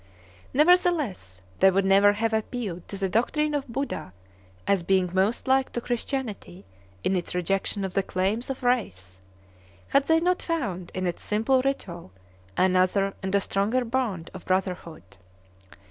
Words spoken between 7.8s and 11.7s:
of the claims of race, had they not found in its simple